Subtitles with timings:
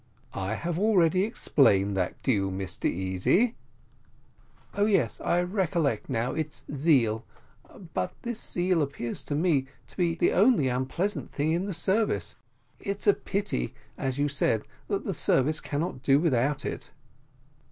[0.33, 3.55] "I have already explained that to you, Mr Easy."
[4.73, 7.23] "Oh, yes, I recollect now, it's zeal;
[7.93, 12.35] but this zeal appears to me to be the only unpleasant thing in the service.
[12.79, 16.89] It's a pity, as you said, that the service cannot do without it."